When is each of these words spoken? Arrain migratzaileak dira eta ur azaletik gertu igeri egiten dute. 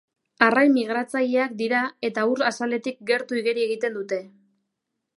Arrain 0.45 0.71
migratzaileak 0.77 1.53
dira 1.59 1.83
eta 2.11 2.25
ur 2.33 2.43
azaletik 2.51 3.01
gertu 3.13 3.41
igeri 3.45 3.67
egiten 3.71 4.01
dute. 4.01 4.23